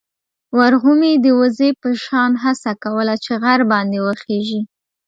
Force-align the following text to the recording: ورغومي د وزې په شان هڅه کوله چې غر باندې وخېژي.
ورغومي 0.57 1.13
د 1.23 1.25
وزې 1.39 1.69
په 1.81 1.89
شان 2.03 2.31
هڅه 2.43 2.71
کوله 2.83 3.15
چې 3.23 3.31
غر 3.43 3.59
باندې 3.71 3.97
وخېژي. 4.05 4.61